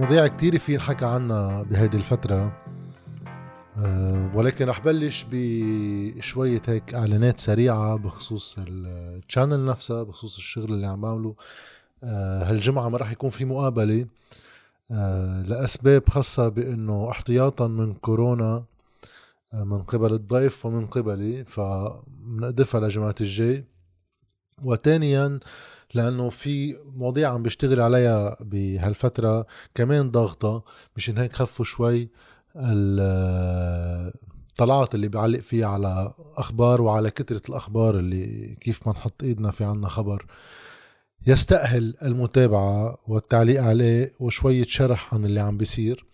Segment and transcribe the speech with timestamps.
[0.00, 2.62] مواضيع كتير في ينحكى عنها بهيدي الفترة.
[3.76, 11.00] أه ولكن رح بلش بشوية هيك إعلانات سريعة بخصوص الشانل نفسها بخصوص الشغل اللي عم
[11.00, 11.34] بعمله.
[12.04, 14.06] أه هالجمعة ما رح يكون في مقابلة.
[14.90, 18.64] أه لأسباب خاصة بأنه احتياطا من كورونا
[19.54, 23.64] من قبل الضيف ومن قبلي فمنقدفها لجماعة الجاي.
[24.64, 25.40] وثانيا
[25.94, 29.46] لأنه في مواضيع عم بشتغل عليها بهالفترة.
[29.74, 30.64] كمان ضغطة
[30.96, 32.08] مشان هيك خفوا شوي
[34.52, 39.64] الطلعات اللي بعلق فيها على أخبار وعلى كثره الأخبار اللي كيف ما نحط إيدنا في
[39.64, 40.26] عنا خبر.
[41.26, 46.06] يستأهل المتابعة والتعليق عليه وشوية شرح عن اللي عم بيصير.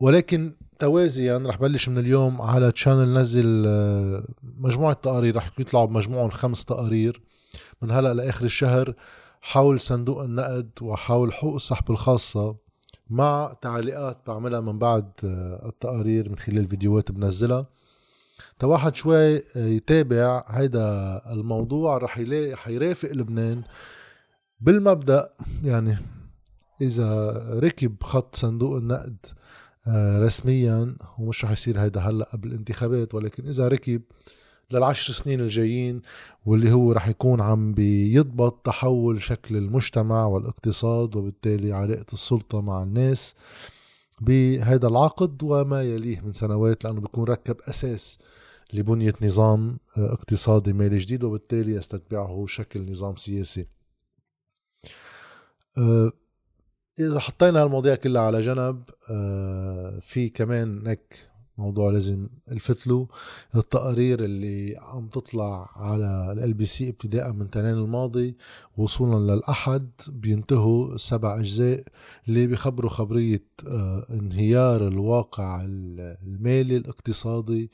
[0.00, 6.30] ولكن توازيا رح بلش من اليوم على تشانل نزل آه، مجموعة تقارير رح يطلعوا بمجموعهم
[6.30, 7.22] خمس تقارير.
[7.82, 8.94] من هلأ لآخر الشهر
[9.42, 12.56] حول صندوق النقد وحول حقوق السحب الخاصة
[13.10, 17.66] مع تعليقات بعملها من بعد آه، التقارير من خلال فيديوهات بنزلها
[18.58, 23.62] تواحد شوي آه، يتابع هيدا الموضوع رح يلاقي حيرافق لبنان
[24.60, 25.28] بالمبدأ
[25.64, 25.96] يعني
[26.80, 29.16] إذا ركب خط صندوق النقد
[29.86, 34.02] آه، رسميا ومش رح يصير هيدا هلأ قبل الانتخابات ولكن إذا ركب
[34.70, 36.02] للعشر سنين الجايين
[36.46, 43.34] واللي هو رح يكون عم بيضبط تحول شكل المجتمع والاقتصاد وبالتالي علاقة السلطة مع الناس
[44.20, 48.18] بهذا العقد وما يليه من سنوات لأنه بيكون ركب أساس
[48.72, 53.66] لبنية نظام آه، اقتصادي مالي جديد وبالتالي يستتبعه شكل نظام سياسي.
[55.78, 56.12] آه،
[57.00, 63.08] إذا حطينا المواضيع كلها على جنب آه، في كمان هيك موضوع لازم الفت له
[63.56, 68.36] التقارير اللي عم تطلع على ال بي سي ابتداء من تنين الماضي
[68.76, 71.84] وصولا للأحد بينتهوا السبع أجزاء
[72.28, 77.70] اللي بيخبروا خبرية آه، انهيار الواقع المالي الاقتصادي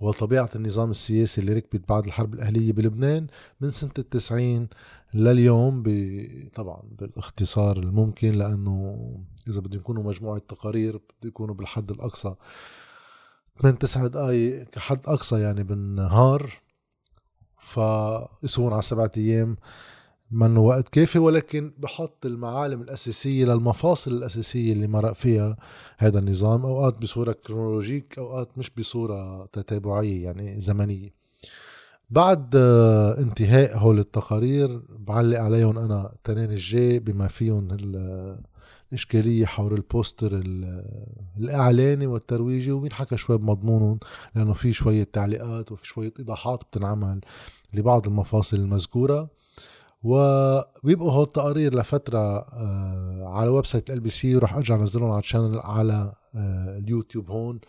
[0.00, 3.26] وطبيعة النظام السياسي اللي ركبت بعد الحرب الأهلية بلبنان
[3.60, 4.68] من سنة التسعين
[5.14, 5.82] لليوم
[6.54, 8.98] طبعا بالاختصار الممكن لأنه
[9.48, 12.34] إذا بدهم يكونوا مجموعة تقارير بده يكونوا بالحد الأقصى
[13.60, 16.50] 8 9 دقائق كحد أقصى يعني بالنهار
[17.60, 19.56] فيسون على سبعة أيام
[20.30, 21.18] منه وقت كافي.
[21.18, 25.56] ولكن بحط المعالم الأساسية للمفاصل الأساسية اللي مرق فيها
[25.98, 26.64] هذا النظام.
[26.64, 31.10] أوقات بصورة chronologique أوقات مش بصورة تتابعية يعني زمنية.
[32.10, 32.56] بعد
[33.18, 37.68] انتهاء هول التقارير بعلق عليهم أنا التنين الجاي بما فيهم
[38.92, 40.42] إشكالية حول ال poster
[41.38, 43.98] الإعلاني والترويجي وبينحكى شوي بمضمونهم
[44.34, 47.20] لأنه في شوية تعليقات وفي شوية إيضاحات بتنعمل
[47.74, 49.30] لبعض المفاصل المذكورة.
[50.02, 56.12] وبيبقوا هول التقارير لفترة آه، على website LBC ورح أرجع أنزلهم على ال channel على
[56.34, 57.60] آه، اليوتيوب هون.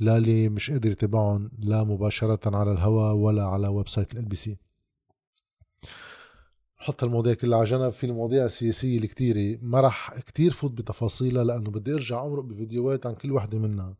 [0.00, 4.56] للي مش قادر يتابعهم لا مباشرة على الهواء ولا على website LBC.
[6.80, 7.90] نحط المواضيع كلها على جنب.
[7.90, 13.06] في المواضيع السياسية اللي كتيرة ما رح كتير فوت بتفاصيلها لأنه بدي أرجع أمرق بفيديوهات
[13.06, 13.94] عن كل وحدة منها.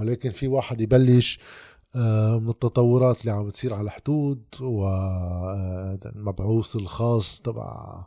[0.00, 1.38] ولكن في واحد يبلش
[1.96, 8.04] آه، من التطورات اللي عم بتصير على الحدود والمبعوث الخاص تبع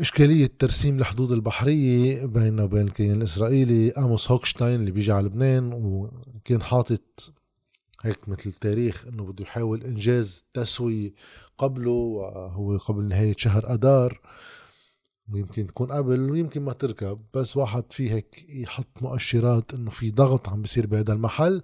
[0.00, 6.62] إشكالية ترسيم الحدود البحرية بيننا وبين الكيان الإسرائيلي أموس هوكشتاين اللي بيجي على لبنان وكان
[6.62, 7.32] حاطط
[8.02, 11.14] هيك مثل تاريخ إنه بده يحاول إنجاز تسوية
[11.58, 14.20] قبله وهو قبل نهاية شهر اذار
[15.32, 20.48] ويمكن تكون قبل ويمكن ما تركب بس واحد في هيك يحط مؤشرات إنه في ضغط
[20.48, 21.62] عم بيصير بهذا المحل.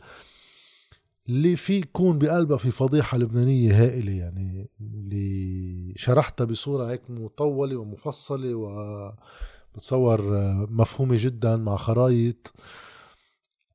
[1.29, 8.55] اللي في يكون بقلبها في فضيحة لبنانية هائلة يعني اللي شرحتها بصورة هيك مطولة ومفصلة
[8.55, 10.23] وبتصور
[10.71, 12.53] مفهومة جدا مع خرايط.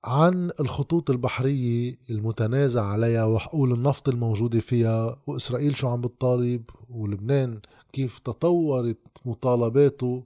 [0.05, 7.59] عن الخطوط البحرية المتنازع عليها وحقول النفط الموجودة فيها وإسرائيل شو عم بتطالب ولبنان
[7.93, 10.23] كيف تطورت مطالباته.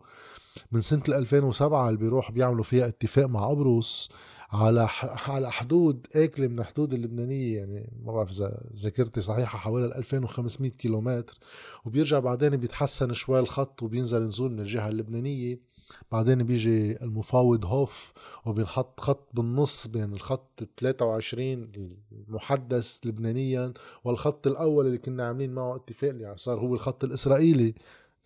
[0.72, 4.10] من سنة 2007 اللي بيروح بيعملوا فيها اتفاق مع قبرص
[4.52, 4.88] على
[5.28, 11.38] على حدود آكلة من الحدود اللبنانية يعني ما بعرف إذا ذاكرتي صحيحة حوالي 2500 كيلومتر.
[11.86, 15.73] وبيرجع بعدين بيتحسن شوي الخط وبينزل نزول من الجهة اللبنانية.
[16.12, 18.14] بعدين بيجي المفاوض هوف
[18.46, 21.72] وبينحط خط بالنص بين الخط 23
[22.12, 23.74] المحدث لبنانيا
[24.04, 27.74] والخط الأول اللي كنا عاملين معه اتفاق اللي صار هو الخط الإسرائيلي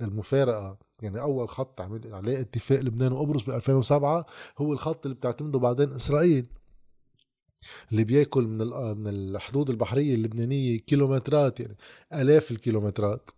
[0.01, 4.25] المفارقه يعني أول خط عمل عليه اتفاق لبنان وقبرص ب 2007
[4.57, 6.47] هو الخط اللي بتعتمده بعدين إسرائيل.
[7.91, 8.57] اللي بياكل من
[8.97, 11.77] من الحدود البحرية اللبنانية كيلومترات يعني
[12.13, 13.29] آلاف الكيلومترات.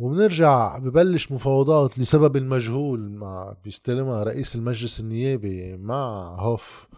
[0.00, 6.88] وبنرجع ببلش مفاوضات لسبب مجهول مع بيستلمها رئيس المجلس النيابي مع هوف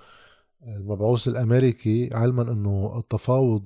[0.66, 3.64] المبعوث الأمريكي علما إنه التفاوض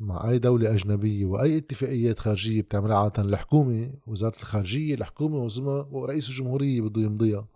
[0.00, 5.48] مع أي دولة أجنبية وأي اتفاقيات خارجية بتعملها عادة الحكومة وزارة الخارجية الحكومة
[5.90, 7.46] ورئيس الجمهورية بده يمضيها.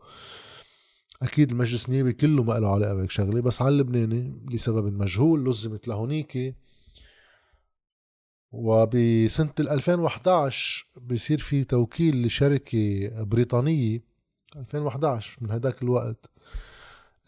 [1.22, 5.88] أكيد المجلس النيابي كله ما له علاقة بهيك شغلة بس على اللبناني لسبب مجهول لزمت
[5.88, 6.54] لهونيك
[8.52, 14.02] وبسنة 2011 بيصير في توكيل لشركة بريطانية.
[14.56, 16.30] 2011 من هداك الوقت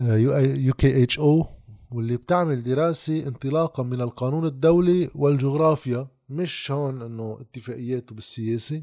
[0.01, 1.47] UKHO
[1.91, 8.83] واللي بتعمل دراسة انطلاقا من القانون الدولي والجغرافيا مش هون إنه اتفاقياته بالسياسة.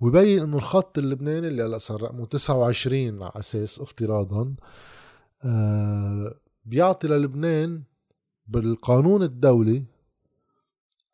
[0.00, 4.54] ويبين إنه الخط اللبناني اللي هلأ صار رقمه 29 على أساس افتراضا
[5.44, 6.34] آه
[6.64, 7.82] بيعطي للبنان
[8.46, 9.84] بالقانون الدولي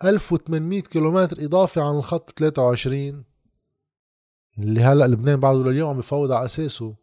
[0.04, 3.24] 1800 كيلومتر إضافي عن الخط 23
[4.58, 6.94] اللي هلأ لبنان بعده لليوم عم يفاوض على أساسه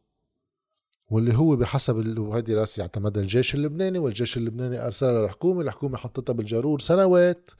[1.09, 6.79] واللي هو بحسب وهيدي راسي اعتمدها الجيش اللبناني والجيش اللبناني ارسلها للحكومة الحكومة حطتها بالجرور
[6.79, 7.51] سنوات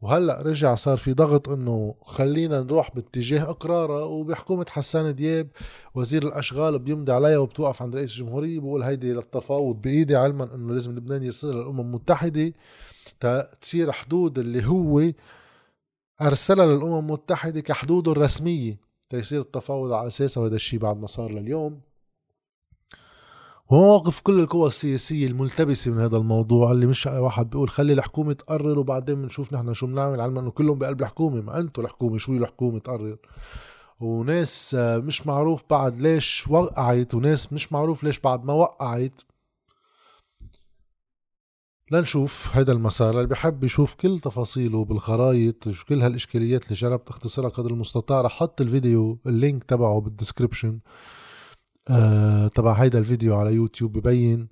[0.00, 5.48] وهلأ رجع صار في ضغط إنه خلينا نروح باتجاه أقرارها وبحكومة حسان دياب
[5.94, 10.96] وزير الأشغال بيمضي عليها وبتوقف عند رئيس الجمهورية بقول هيدي للتفاوض بإيدي علما إنه لازم
[10.96, 12.52] لبنان يرسلها للأمم المتحدة.
[13.60, 15.12] تصير حدود اللي هو
[16.20, 18.80] أرسلها للأمم المتحدة كحدوده الرسمية.
[19.10, 21.80] تيصير التفاوض على أساسها وهذا الشيء بعد ما صار لليوم.
[23.70, 26.72] ومواقف كل القوى السياسية الملتبسة من هذا الموضوع.
[26.72, 30.78] اللي مش واحد بيقول خلي الحكومة تقرر وبعدين بنشوف نحن شو بنعمل علما إنه كلهم
[30.78, 31.40] بقلب الحكومة.
[31.40, 33.16] ما أنتوا الحكومة شو الحكومة تقرر؟
[34.00, 39.20] وناس مش معروف بعد ليش وقعت وناس مش معروف ليش بعد ما وقعت.
[41.90, 43.10] لنشوف هذا المسار.
[43.10, 48.60] اللي بحب يشوف كل تفاصيله بالخرايط كل هالإشكاليات اللي جربت اختصرها قدر المستطاع رح حط
[48.60, 50.78] الفيديو ال link تبعه بال description
[51.88, 54.48] آه تبع هيدا الفيديو على يوتيوب ببين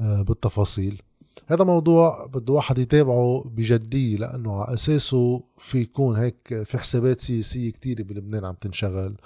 [0.00, 1.02] آه بالتفاصيل.
[1.46, 7.70] هذا موضوع بده واحد يتابعه بجدية لأنه على أساسه في يكون هيك في حسابات سياسية
[7.70, 9.16] كتير بلبنان عم تنشغل.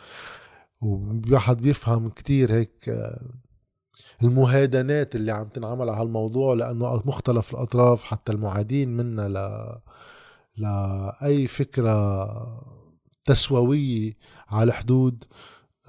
[0.81, 3.21] وواحد بيفهم كتير هيك آه
[4.23, 9.39] المهادنات اللي عم تنعمل على هالموضوع لأنه مختلف الأطراف حتى المعادين منا ل
[10.57, 11.95] لأي فكرة
[13.25, 14.13] تسووية
[14.49, 15.25] على الحدود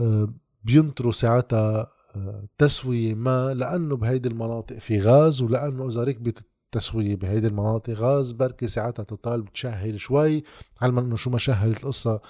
[0.01, 7.15] آه، بينطروا ساعتها آه، تسوية ما لأنه بهيدي المناطق في غاز ولأنه إذا ركبت التسوية
[7.15, 10.43] بهيدي المناطق غاز بركي ساعتها تطالب تشهل شوي.
[10.81, 12.21] علما إنه شو ما شهلت القصة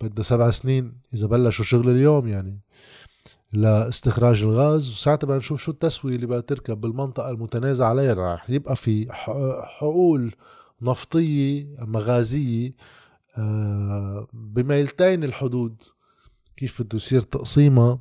[0.00, 2.60] بدها سبع سنين إذا بلشوا شغل اليوم يعني.
[3.54, 8.76] لاستخراج الغاز وساعتها بدنا نشوف شو التسوية اللي بدها تركب بالمنطقة المتنازع عليها رح يبقى
[8.76, 9.06] في
[9.78, 10.34] حقول
[10.82, 12.72] نفطية مغازية
[13.38, 15.82] آه، بميلتين الحدود.
[16.56, 17.98] كيف بده يصير تقسيمها؟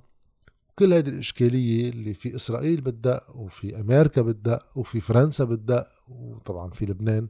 [0.80, 6.86] كل هذه الإشكالية اللي في إسرائيل بتدق وفي أمريكا بتدق وفي فرنسا بتدق وطبعا في
[6.86, 7.28] لبنان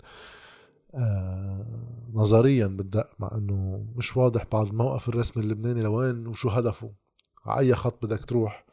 [0.96, 1.66] آه
[2.14, 7.03] نظريا بتدق مع إنه مش واضح بعد الموقف الرسمي اللبناني لوين وشو هدفه.
[7.48, 8.66] أي خط بدك تروح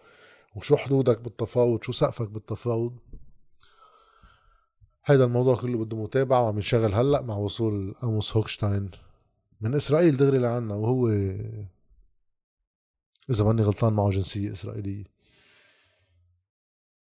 [0.57, 2.97] وشو حدودك بالتفاوض شو سقفك بالتفاوض.
[5.05, 8.91] هيدا الموضوع كله بده متابعة وعم ينشغل هلأ مع وصول أموس هوكشتاين.
[9.61, 11.09] من إسرائيل دغري لعنا وهو
[13.31, 15.05] إذا ماني غلطان معه جنسية إسرائيلية.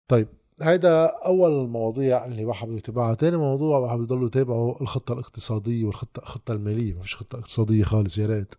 [0.08, 0.28] طيب
[0.62, 3.14] هيدا أول المواضيع اللي واحد بده يتابعها.
[3.14, 6.94] تاني موضوع واحد بده يتابعه الخطة الاقتصادية والخطة الخطة المالية.
[6.94, 8.54] ما فيش خطة اقتصادية خالص يا ريت.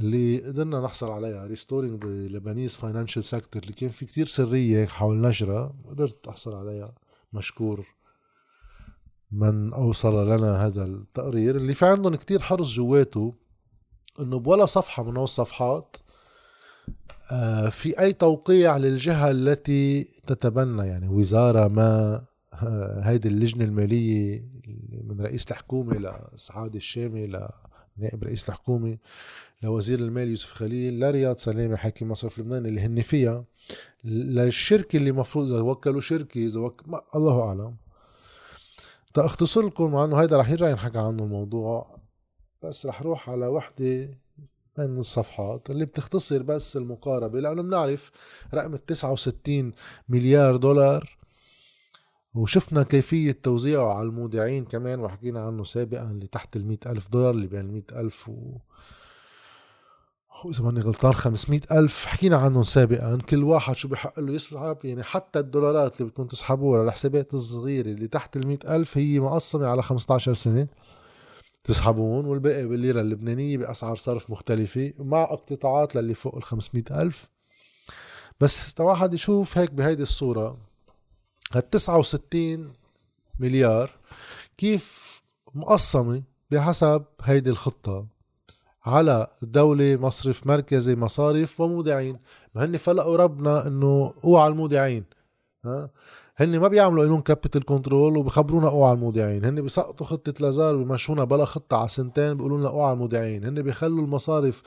[0.00, 5.20] اللي قدرنا نحصل عليها restoring the Lebanese financial sector اللي كان في كتير سرية حول
[5.20, 6.94] نشرها قدرت أحصل عليها
[7.32, 7.86] مشكور.
[9.32, 13.34] من أوصل لنا هذا التقرير اللي في عندهم كتير حرص جواته
[14.20, 15.96] إنه بولا صفحة من الصفحات
[17.32, 24.44] آه، في أي توقيع للجهة التي تتبنى يعني وزارة ما آه، هيدي اللجنة المالية
[25.04, 27.26] من رئيس الحكومة لسعاده الشامي
[27.98, 28.98] لنائب رئيس الحكومة
[29.62, 33.44] لوزير المال يوسف خليل لرياض سلامة حاكم مصرف لبنان اللي هن فيها.
[34.04, 36.82] للشركه اللي مفروض إذا وكلوا شركة إذا وك...
[37.14, 37.76] الله أعلم.
[39.14, 41.98] تاختصر لكم مع انه هيدا رح يرجع ينحكى عنه الموضوع.
[42.62, 44.22] بس رح روح على وحدة
[44.78, 48.10] من الصفحات اللي بتختصر بس المقاربة لأنه بنعرف
[48.54, 49.72] رقم ال 69
[50.08, 51.18] مليار دولار
[52.34, 57.46] وشفنا كيفية توزيعه على المودعين كمان وحكينا عنه سابقا اللي تحت ال ألف دولار اللي
[57.46, 58.58] بين ال ألف و
[60.50, 62.06] إذا ماني غلطان 500 ألف.
[62.06, 66.84] حكينا عنهم سابقا كل واحد شو بحق له يسحب يعني حتى الدولارات اللي بدكم تسحبوها
[66.84, 70.68] للحسابات الصغيرة اللي تحت ال ألف هي مقسمة على 15 سنة
[71.64, 77.28] تسحبون والباقي بالليرة اللبنانية بأسعار صرف مختلفة مع اقتطاعات للي فوق ال 500 ألف.
[78.40, 80.71] بس واحد يشوف هيك بهيدي الصورة.
[81.54, 82.72] هال 69
[83.38, 83.90] مليار.
[84.56, 85.12] كيف
[85.54, 88.06] مقسمة بحسب هيدي الخطة
[88.86, 92.16] على الدولة مصرف مركزي مصارف ومودعين؟
[92.54, 95.04] ما هن فلقوا ربنا إنه أوعى المودعين
[95.64, 95.90] ها؟
[96.36, 99.44] هن ما بيعملوا لهم capital control وبخبرونا أوعى المودعين.
[99.44, 103.44] هن بيسقطوا خطة لازار وبمشونا بلا خطة على سنتين بيقولوا لنا أوعى المودعين.
[103.44, 104.62] هن بيخلوا المصارف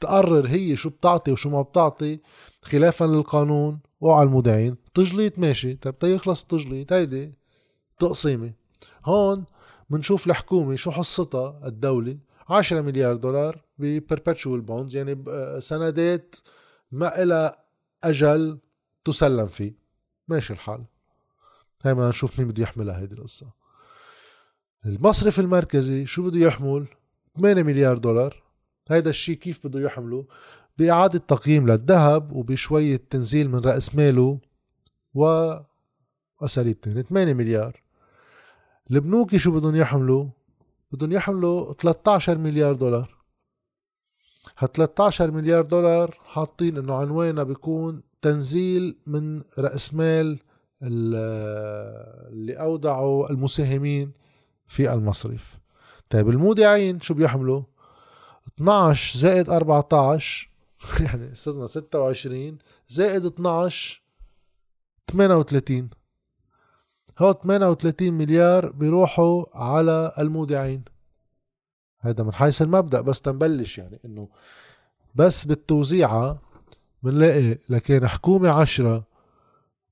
[0.00, 2.20] تقرر هي شو بتعطي وشو ما بتعطي
[2.62, 3.78] خلافا للقانون.
[4.02, 4.83] أوعى المودعين.
[4.94, 7.34] تجليط ماشي طيب تيخلص التجليط هيدي
[7.98, 8.52] تقسيمة.
[9.04, 9.44] هون
[9.90, 15.24] بنشوف الحكومة شو حصتها الدولة 10 مليار دولار ببربتشوال بوندز يعني
[15.60, 16.36] سندات
[16.92, 17.56] ما إلى
[18.04, 18.58] أجل
[19.04, 19.74] تسلم فيه.
[20.28, 20.84] ماشي الحال.
[21.84, 23.50] هاي بدنا نشوف مين بده يحملها هيدي القصة.
[24.86, 26.86] المصرف المركزي شو بده يحمل؟
[27.36, 28.42] 8 مليار دولار.
[28.90, 30.26] هيدا الشيء كيف بده يحمله؟
[30.78, 34.38] بإعادة تقييم للذهب وبشوية تنزيل من رأس ماله.
[35.14, 37.02] وأساليب تانية.
[37.02, 37.82] 8 مليار.
[38.90, 40.26] البنوك شو بدهم يحملوا؟
[40.92, 43.14] بدهم يحملوا 13 مليار دولار.
[44.58, 50.38] ها 13 مليار دولار حاطين إنه عنوانها بيكون تنزيل من رأس مال
[50.82, 54.12] اللي أودعوا المساهمين
[54.66, 55.58] في المصرف.
[56.10, 57.62] طيب المودعين شو بيحملوا؟
[58.58, 60.50] 12 زائد 14
[61.00, 64.03] يعني صرنا 26 زائد 12
[65.12, 65.90] 38
[67.18, 70.84] هو 38 مليار بيروحوا على المودعين.
[72.00, 74.28] هذا من حيث المبدأ بس تنبلش يعني إنه
[75.14, 76.38] بس بالتوزيعة
[77.02, 79.04] بنلاقي لكن حكومة عشرة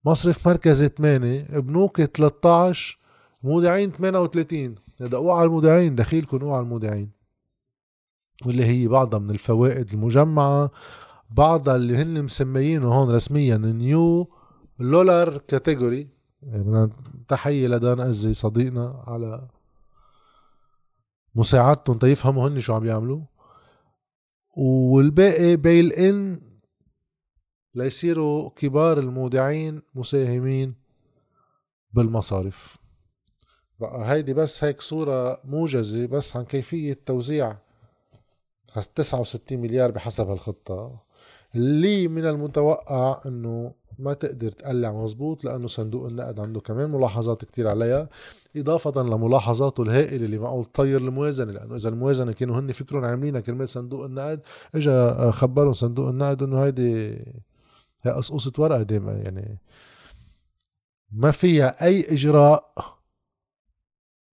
[0.04, 2.98] مصرف مركزي 8 بنوك 13
[3.42, 7.10] مودعين 38 هذا اوعى المودعين دخيلكم اوعى المودعين.
[8.46, 10.70] واللي هي بعضها من الفوائد المجمعة
[11.30, 14.30] بعضها اللي هن مسميينه هون رسميا نيو
[14.82, 16.08] لولار كاتيجوري.
[16.42, 16.90] بدنا
[17.28, 19.48] تحية لدان أزي صديقنا على
[21.34, 23.20] مساعدتهم تيفهموا هن شو عم يعملوا.
[24.58, 26.40] والباقي بيل ان
[27.74, 30.74] ليصيروا كبار المودعين مساهمين
[31.92, 32.76] بالمصارف.
[33.80, 37.56] بقى هيدي بس هيك صورة موجزة بس عن كيفية توزيع
[38.94, 40.98] 69 مليار بحسب الخطة
[41.54, 47.68] اللي من المتوقع إنه ما تقدر تقلع مزبوط لأنه صندوق النقد عنده كمان ملاحظات كتير
[47.68, 48.08] عليها
[48.56, 53.68] إضافة لملاحظاته الهائلة اللي معقول تطير الموازنة لأنه إذا الموازنة كانوا هن فكرهم عاملينها كرمال
[53.68, 54.40] صندوق النقد
[54.74, 57.18] اجى خبرهم صندوق النقد إنه هيدي
[58.02, 59.58] هي قصقصة ورقة دائما يعني
[61.12, 62.72] ما فيها أي إجراء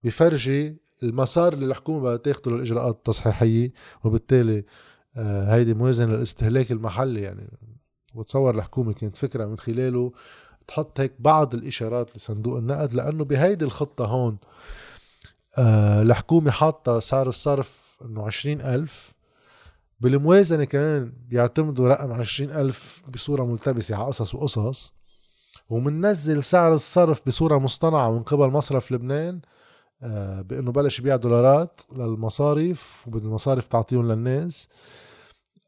[0.03, 3.73] بفرجي المسار اللي الحكومة بدها تاخده للإجراءات التصحيحية
[4.03, 4.65] وبالتالي
[5.17, 7.47] آه، هيدي موازنة الاستهلاك المحلي يعني
[8.15, 10.11] وتصور الحكومة كانت فكرة من خلاله
[10.67, 14.37] تحط هيك بعض الإشارات لصندوق النقد لأنه بهيدي الخطة هون
[15.57, 19.13] آه الحكومة حاطة سعر الصرف إنه عشرين ألف
[19.99, 24.93] بالموازنة كمان بيعتمدوا رقم عشرين ألف بصورة ملتبسة على قصص وقصص
[25.69, 29.39] ومننزل سعر الصرف بصورة مصطنعة من قبل مصرف لبنان
[30.03, 34.69] آه بأنه بلش يبيع دولارات للمصارف وبالمصارف تعطيهم للناس.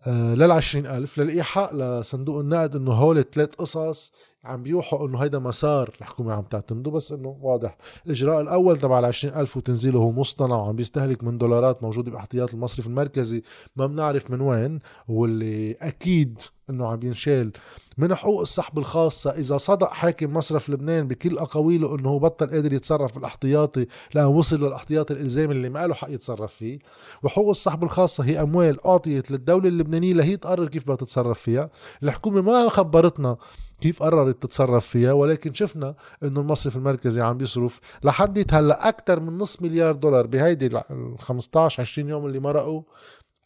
[0.08, 0.52] لل
[0.86, 4.12] ألف للإيحاء لصندوق النقد إنه هول الثلاث قصص
[4.44, 7.78] عم بيوحوا إنه هيدا مسار الحكومة عم تعتمده بس إنه واضح.
[8.06, 12.88] الإجراء الأول تبع ال ألف وتنزيله هو مصطنع وعم بيستهلك من دولارات موجودة باحتياط المصرف
[12.88, 13.44] المركزي
[13.76, 17.52] ما بنعرف من وين واللي أكيد إنه عم ينشال
[17.98, 19.32] من حقوق السحب الخاصة.
[19.32, 25.14] إذا صدق حاكم مصرف لبنان بكل أقاويله أنه بطل قادر يتصرف بالاحتياطي لأنه وصل للاحتياطي
[25.14, 26.80] الإلزامي اللي ما له حق يتصرف فيه
[27.24, 31.70] وحقوق السحب الخاصة هي أموال أعطيت للدولة اللبنانية لهي تقرر كيف بدها تتصرف فيها.
[32.04, 33.38] الحكومة ما خبرتنا
[33.82, 39.38] كيف قررت تتصرف فيها؟ ولكن شفنا إنه المصرف المركزي عم بيصرف لحد هلأ أكثر من
[39.38, 42.82] نص مليار دولار بهيدي ال 15 20 يوم اللي مرقوا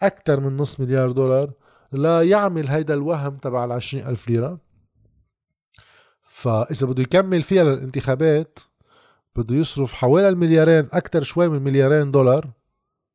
[0.01, 1.51] أكثر من نص مليار دولار
[1.91, 4.59] لا يعمل هيدا الوهم تبع ال ألف ليرة.
[6.21, 8.59] فإذا بده يكمل فيها للانتخابات
[9.35, 12.49] بده يصرف حوالي المليارين أكتر شوي من مليارين دولار.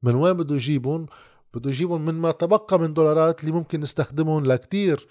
[0.03, 1.07] من وين بده يجيبهم؟
[1.55, 5.09] بده يجيبهم من ما تبقى من دولارات اللي ممكن نستخدمهم لكتير.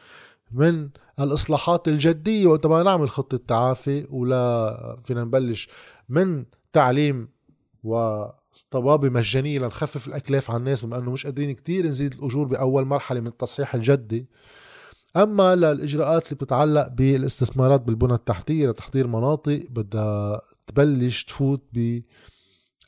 [0.51, 0.89] من
[1.19, 5.69] الإصلاحات الجدية وقت ما نعمل خطة تعافي ولا فينا نبلش
[6.09, 7.27] من تعليم
[7.83, 8.23] و
[8.71, 13.19] طبابة مجانية لنخفف الأكلاف على الناس بما أنه مش قادرين كتير نزيد الأجور بأول مرحلة
[13.19, 14.27] من التصحيح الجدي.
[15.17, 21.63] أما للإجراءات اللي بتتعلق بالاستثمارات بالبنى التحتية لتحضير مناطق بدها تبلش تفوت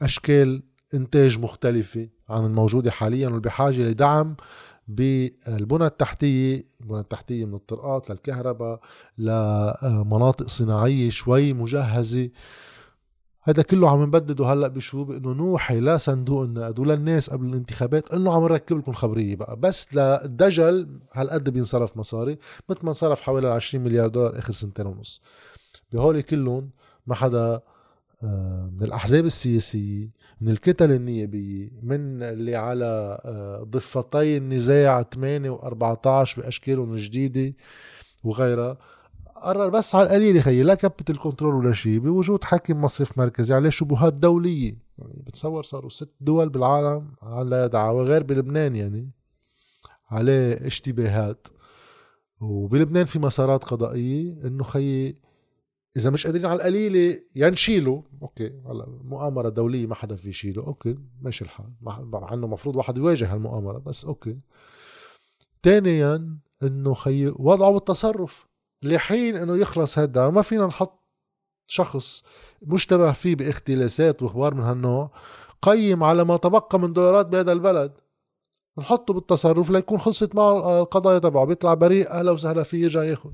[0.02, 0.64] بأشكال
[0.94, 4.36] إنتاج مختلفة عن الموجودة حاليا وبحاجه لدعم
[4.88, 8.80] بالبنى التحتية البنى التحتية من الطرقات للكهرباء
[9.18, 12.30] لمناطق صناعية شوي مجهزة.
[13.44, 18.14] هذا كله عم نبدده هلأ بشو؟ بإنه نوحي لا صندوق النقد ولا الناس قبل الانتخابات
[18.14, 19.56] إنه عم نركب لكم خبرية بقى.
[19.60, 22.38] بس للدجل هالقد بينصرف مصاري
[22.70, 25.22] مثل ما انصرف حوالي 20 مليار دولار آخر سنتين ونص.
[25.94, 26.70] بهول كلهم
[27.08, 27.62] ما حدا
[28.24, 30.10] من الأحزاب السياسية
[30.42, 37.56] من الكتل النيابية من اللي على آه، ضفتي النزاع 8 و14 باشكالهم الجديده
[38.24, 38.78] وغيرها.
[39.36, 43.70] قرر بس على القليل خيي لا capital control ولا شيء بوجود حاكم مصرف مركزي عليه
[43.70, 49.10] شبهات دولية؟ يعني بتصور صاروا ست دول بالعالم على دعوى غير بلبنان يعني
[50.10, 51.48] عليه اشتباهات.
[52.42, 55.16] وبلبنان في مسارات قضائية إنه خيي
[55.98, 60.68] إذا مش قادرين على القليلة يا نشيله okay هلا مؤامرة دولية ما حدا في يشيله
[60.68, 61.70] okay ماشي الحال.
[61.82, 64.38] مع انه المفروض واحد يواجه هالمؤامرة بس okay.
[65.64, 68.48] ثانيا إنه خي وضعه بالتصرف.
[68.84, 71.02] لحين إنه يخلص هذا ما فينا نحط
[71.68, 72.24] شخص
[72.62, 75.12] مشتبه فيه باختلاسات وأخبار من هالنوع
[75.62, 77.94] قيم على ما تبقى من دولارات بهذا البلد.
[78.78, 81.46] نحطه بالتصرف ليكون خلصت معه القضايا تبعه.
[81.46, 83.32] بيطلع بريء أهلا وسهلا فيه يرجع ياخذ.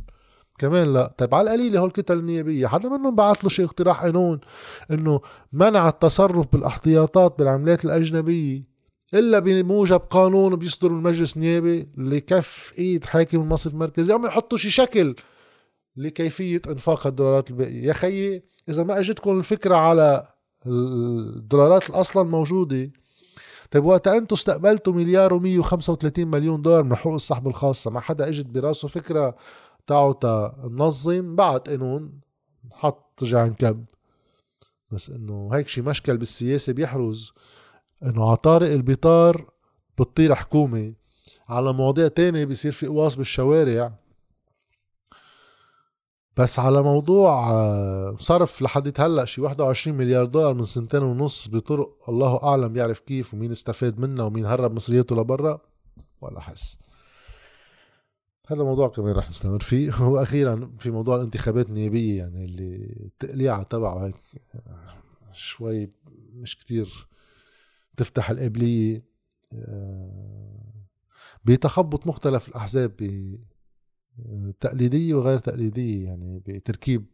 [0.58, 1.14] كمان لا.
[1.18, 4.40] طيب على القليلة هول الكتل النيابية حدا منهم بعث له شيء اقتراح قانون
[4.92, 5.22] إنه
[5.54, 8.64] منع التصرف بالأحتياطات بالعملات الأجنبية
[9.14, 14.14] إلا بموجب قانون بيصدر من المجلس النيابي لكف إيد حاكم المصرف المركزي.
[14.14, 15.16] أو يحطوا شي شكل
[15.96, 17.84] لكيفية إنفاق الدولارات الباقية.
[17.84, 20.28] يا خيي إذا ما أجتكم الفكرة على
[20.68, 22.92] الدولارات أصلا موجودة
[23.72, 28.46] طيب وقت أنتم استقبلتوا مليار و135 مليون دولار من حقوق السحب الخاصة ما حدا إجت
[28.46, 29.36] براسه فكرة
[29.88, 32.20] تاعو تا ننظم بعد قانون
[32.72, 33.86] حط رجع نكب.
[34.92, 37.34] بس انه هيك شي مشكل بالسياسة بيحرز
[38.04, 39.50] انه على طارق البطار
[39.98, 40.94] بتطير حكومة.
[41.50, 43.94] على مواضيع تانية بيصير في قواص بالشوارع.
[46.38, 52.10] بس على موضوع آه، صرف لحد هلا شي 21 مليار دولار من سنتين ونص بطرق
[52.10, 55.60] الله أعلم بيعرف كيف ومين استفاد منها ومين هرب مصرياته لبرا
[56.22, 56.78] ولا حس.
[58.50, 60.02] هذا موضوع كمان رح نستمر فيه.
[60.12, 64.16] وأخيرا في موضوع الانتخابات النيابية يعني اللي التقليعه تبعه هيك
[65.34, 65.90] شوي
[66.34, 67.08] مش كتير
[67.98, 69.04] تفتح القابليه
[69.54, 70.74] آه،
[71.46, 72.96] بتخبط مختلف الأحزاب
[74.60, 77.06] تقليدية وغير تقليدية يعني بتركيب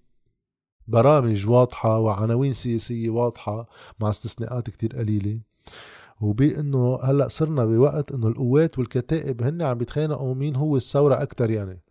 [0.88, 3.69] برامج واضحة وعناوين سياسية واضحة
[4.00, 5.39] مع استثناءات كتير قليلة.
[6.21, 11.82] وبانه هلأ صرنا بوقت إنه القوات والكتائب هن عم بيتخانقوا مين هو الثورة أكثر يعني.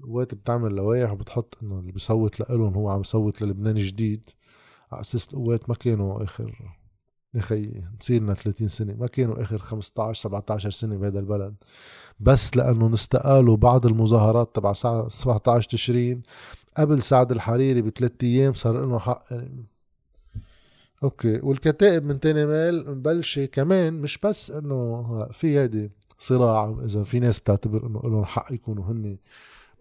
[0.00, 4.30] القوات بتعمل لوائح وبتحط إنه اللي بيصوت لإلهم هو عم يصوت للبنان جديد
[4.92, 6.74] على أساس القوات ما كانوا آخر
[7.34, 11.54] يا خي نصيرنا 30 سنة ما كانوا آخر 15 17 سنة بهذا البلد.
[12.20, 16.22] بس لأنه نستقالوا بعض المظاهرات تبع 17 تشرين
[16.76, 19.66] قبل سعد الحريري بثلاث أيام صار لهم حق يعني.
[21.02, 21.40] أوكي.
[21.42, 27.38] والكتائب من تاني مال مبلشة كمان مش بس إنه في هيدي صراع إذا في ناس
[27.38, 29.18] بتعتبر إنه لهم حق يكونوا هن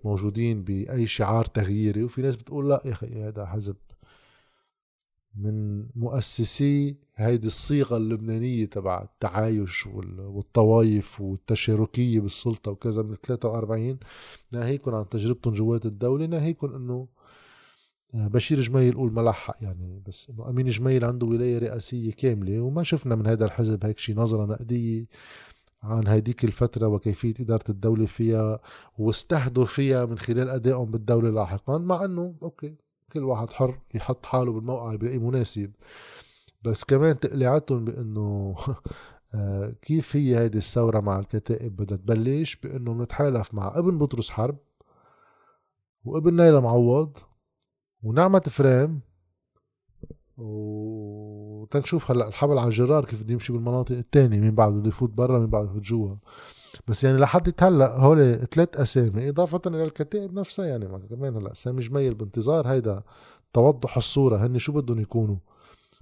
[0.03, 3.75] موجودين بأي شعار تغييري وفي ناس بتقول لأ يا أخي هذا حزب
[5.35, 13.99] من مؤسسي هيدي الصيغة اللبنانية تبع التعايش والطوايف والتشاركية بالسلطة وكذا من 43
[14.51, 17.07] ناهيكم عن تجربتهم جوات الدولة ناهيكم إنه
[18.13, 23.15] بشير جميل قول ملحق يعني بس إنه أمين جميل عنده ولاية رئاسية كاملة وما شفنا
[23.15, 25.05] من هذا الحزب هيك شيء نظرة نقدية
[25.83, 28.59] عن هيديك الفترة وكيفية إدارة الدولة فيها
[28.97, 32.75] واستهدوا فيها من خلال أدائهم بالدولة لاحقا مع أنه أوكي
[33.13, 35.71] كل واحد حر يحط حاله بالموقع اللي مناسب.
[36.63, 38.55] بس كمان تقليعتهم بأنه
[39.33, 44.57] آه، كيف هي هيدي الثورة مع الكتائب بدها تبلش؟ بأنه نتحالف مع ابن بطرس حرب
[46.05, 47.17] وابن نيلة معوض
[48.03, 49.01] ونعمة فريم
[50.37, 55.39] وتنشوف هلأ الحبل على الجرار كيف بده يمشي بالمناطق الثانية مين بعد بده يفوت برا
[55.39, 56.15] مين بعد يفوت جوا.
[56.87, 61.81] بس يعني لحد هلأ هول ثلاث أسامي إضافة إلى الكتائب نفسها يعني كمان هلأ سامي
[61.81, 63.03] جميل بانتظار هيدا
[63.53, 65.37] توضح الصورة هن شو بدهم يكونوا؟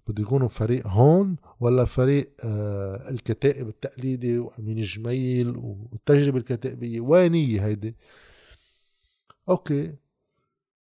[0.07, 7.95] بده يكونوا فريق هون ولا فريق آه الكتائب التقليدي وأمين جميل والتجربة الكتائبية؟ وينيه هيدي؟
[9.49, 9.95] أوكي.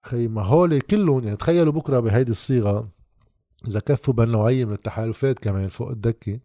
[0.06, 2.90] خي ما هول كلهم يعني تخيلوا بكرة بهيدي الصيغة.
[3.68, 6.40] إذا كفوا بين نوعيه من التحالفات كمان فوق الدكة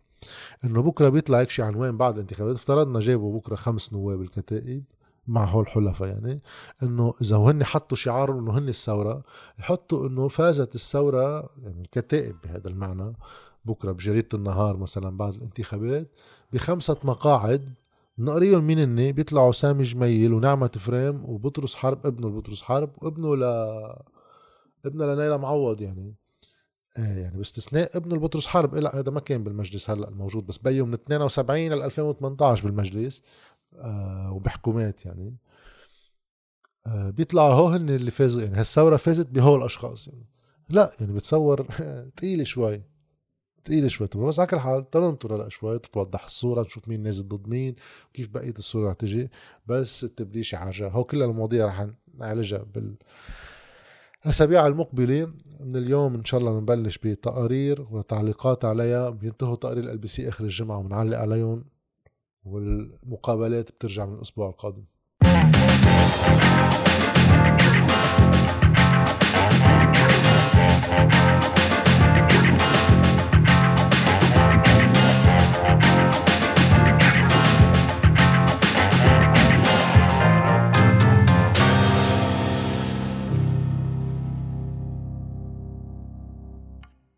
[0.64, 2.57] إنه بكرة بيطلع هيك شي عنوان بعد الانتخابات.
[2.57, 4.85] افترضنا جابوا بكرة خمس نواب الكتائب
[5.27, 6.42] مع هول الحلفاء يعني
[6.83, 9.23] إنه إذا هن حطوا شعار إنه هن الثورة
[9.59, 13.16] يحطوا إنه فازت الثورة يعني الكتائب بهذا المعنى
[13.64, 16.09] بكرة بجريدة النهار مثلا بعد الانتخابات
[16.53, 17.75] بخمسة مقاعد
[18.21, 23.43] نقريهم مين هن بيطلعوا سامي جميل ونعمة فريم وبطرس حرب ابنه لبطرس حرب وابنه ل
[24.87, 26.15] ابنه لنيلة معوض يعني.
[26.99, 28.75] آه يعني باستثناء ابنه لبطرس حرب.
[28.75, 33.23] لا هذا ما كان بالمجلس هلأ الموجود بس بيو من 72 ل 2018 بالمجلس.
[33.75, 35.37] آه وبحكومات يعني.
[36.87, 38.57] آه بيطلعوا هو هن اللي فازوا يعني.
[38.57, 40.27] هالثورة فازت بهول الأشخاص يعني.
[40.69, 41.67] لا يعني بتصور
[42.17, 42.83] ثقيله شوي.
[43.64, 47.49] ثقيله شوي بس على كل حال تننطر هلا شوي تتوضح الصورة نشوف مين نازل ضد
[47.49, 47.75] مين
[48.09, 49.31] وكيف بقية الصورة رح تجي.
[49.66, 50.88] بس التبليشة حاجة.
[50.88, 51.87] هو كل المواضيع رح
[52.18, 52.96] نعالجها بال
[54.25, 55.33] الأسابيع المقبلة.
[55.61, 59.11] من اليوم إن شاء الله بنبلش بتقارير وتعليقات عليها.
[59.11, 61.64] بينتهوا تقارير ال بي سي آخر الجمعة وبنعلق عليهم
[62.44, 64.85] والمقابلات بترجع من الأسبوع القادم.